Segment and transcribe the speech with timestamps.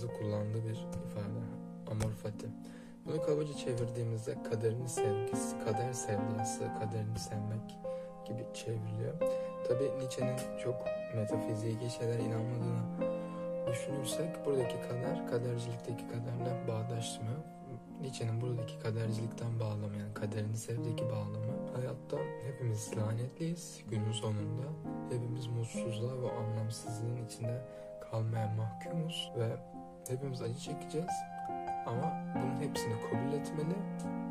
[0.00, 1.40] atalarımızın kullandığı bir ifade.
[1.90, 2.46] Amor fati.
[3.06, 7.78] Bunu kabaca çevirdiğimizde kaderini sevgisi, kader sevdası, kaderini sevmek
[8.26, 9.14] gibi çevriliyor.
[9.68, 10.74] Tabi Nietzsche'nin çok
[11.14, 12.82] metafiziki şeyler inanmadığını
[13.70, 17.38] düşünürsek buradaki kader, kadercilikteki kaderle bağdaşmıyor.
[18.00, 21.52] Nietzsche'nin buradaki kadercilikten bağlamı yani kaderini sevdeki bağlamı.
[21.76, 24.66] Hayatta hepimiz lanetliyiz günün sonunda.
[25.10, 27.62] Hepimiz mutsuzluğa ve anlamsızlığın içinde
[28.10, 29.56] kalmaya mahkumuz ve
[30.10, 31.10] hepimiz acı çekeceğiz.
[31.86, 33.76] Ama bunun hepsini kabul etmeli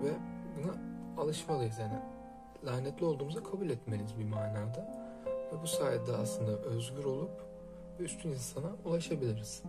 [0.03, 0.11] ve
[0.57, 0.73] buna
[1.23, 1.99] alışmalıyız yani.
[2.65, 5.09] Lanetli olduğumuzu kabul etmeliyiz bir manada.
[5.25, 7.31] Ve bu sayede aslında özgür olup
[7.99, 9.63] üstün insana ulaşabiliriz.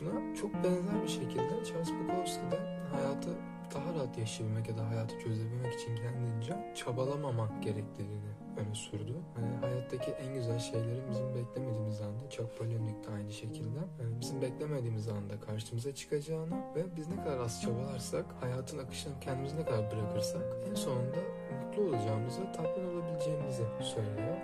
[0.00, 2.58] Buna çok benzer bir şekilde Charles Bukowski de
[2.92, 3.30] hayatı
[3.74, 8.20] daha rahat yaşayabilmek ya da hayatı çözebilmek için kendince çabalamamak gerektiğini
[8.56, 9.14] öne sürdü.
[9.38, 15.08] Yani hayattaki en güzel şeylerin bizim beklemediğimiz anda, Chuck Palahniuk aynı şekilde, yani bizim beklemediğimiz
[15.08, 20.42] anda karşımıza çıkacağını ve biz ne kadar az çabalarsak, hayatın akışına kendimizi ne kadar bırakırsak
[20.70, 21.16] en sonunda
[21.64, 24.36] mutlu olacağımızı, tatmin olabileceğimizi söylüyor.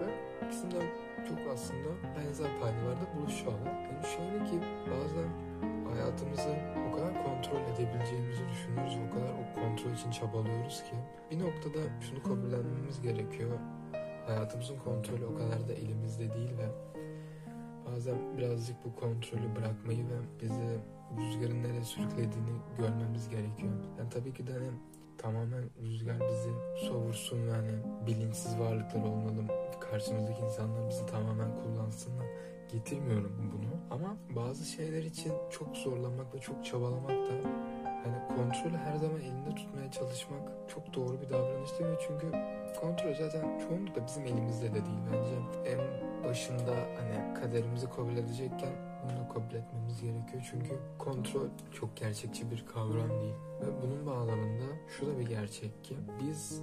[0.00, 0.86] Ve ikisinden
[1.28, 3.72] çok aslında benzer paydalarda buluşuyorlar.
[3.72, 4.56] Yani şöyle ki
[4.90, 5.28] bazen
[5.90, 6.54] hayatımızı
[6.88, 10.96] o kadar kontrol edebileceğimizi düşünüyoruz o kadar o kontrol için çabalıyoruz ki
[11.30, 13.58] bir noktada şunu kabullenmemiz gerekiyor.
[14.26, 16.68] Hayatımızın kontrolü o kadar da elimizde değil ve
[17.86, 20.78] bazen birazcık bu kontrolü bırakmayı ve bizi
[21.16, 23.72] rüzgarın nereye sürüklediğini görmemiz gerekiyor.
[23.98, 24.70] Yani tabii ki de hani
[25.18, 26.50] tamamen rüzgar bizi
[26.88, 29.42] savursun ve hani bilinçsiz varlıklar olmalı.
[29.90, 32.26] Karşımızdaki insanlar bizi tamamen kullansınlar.
[32.72, 37.48] Getirmiyorum bunu ama bazı şeyler için çok zorlamak ve çok çabalamak da
[38.04, 42.30] hani kontrolü her zaman elinde tutmaya çalışmak çok doğru bir davranış değil çünkü
[42.80, 45.70] kontrol zaten çoğunlukla bizim elimizde de değil bence.
[45.70, 45.78] En
[46.24, 48.72] başında hani kaderimizi kabul edecekken
[49.04, 50.48] bunu kabul etmemiz gerekiyor.
[50.50, 53.34] Çünkü kontrol çok gerçekçi bir kavram değil.
[53.60, 56.62] Ve bunun bağlamında şu da bir gerçek ki biz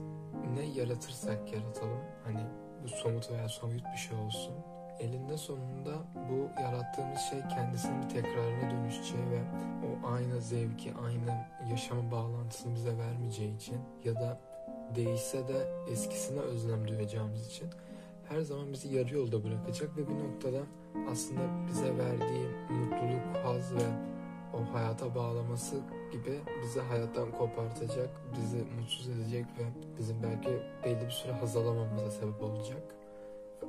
[0.56, 2.41] ne yaratırsak yaratalım hani
[2.84, 4.53] bu somut veya soyut bir şey olsun.
[5.00, 9.41] Elinde sonunda bu yarattığımız şey kendisinin bir tekrarına dönüşeceği ve
[9.86, 14.40] o aynı zevki, aynı yaşama bağlantısını bize vermeyeceği için ya da
[14.96, 17.68] değişse de eskisine özlem duyacağımız için
[18.30, 20.62] her zaman bizi yarı yolda bırakacak ve bir noktada
[21.12, 22.47] aslında bize verdiği
[25.05, 25.75] hayata bağlaması
[26.11, 29.63] gibi bizi hayattan kopartacak, bizi mutsuz edecek ve
[29.99, 30.49] bizim belki
[30.85, 32.95] belli bir süre haz alamamıza sebep olacak.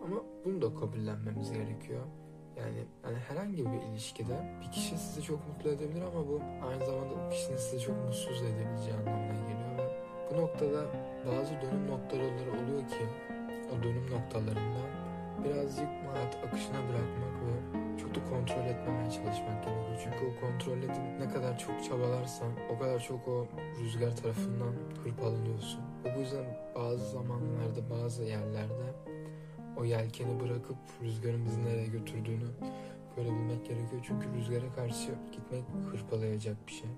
[0.05, 2.03] Ama bunu da kabullenmemiz gerekiyor.
[2.57, 7.15] Yani, yani herhangi bir ilişkide bir kişi sizi çok mutlu edebilir ama bu aynı zamanda
[7.15, 9.87] o kişinin sizi çok mutsuz edebileceği anlamına geliyor ve
[10.31, 10.85] bu noktada
[11.27, 13.07] bazı dönüm noktaları oluyor ki
[13.73, 15.06] o dönüm noktalarından
[15.47, 17.55] birazcık hayat akışına bırakmak ve
[17.99, 20.01] çok da kontrol etmemeye çalışmak gerekiyor.
[20.05, 23.47] Çünkü o kontrol edip ne kadar çok çabalarsan o kadar çok o
[23.81, 24.75] rüzgar tarafından
[25.05, 25.81] hırpalanıyorsun.
[26.05, 28.93] Ve bu yüzden bazı zamanlarda bazı yerlerde
[29.77, 32.49] o yelkeni bırakıp rüzgarın bizi nereye götürdüğünü
[33.17, 34.03] görebilmek gerekiyor.
[34.07, 36.91] Çünkü rüzgara karşı gitmek hırpalayacak bir şey.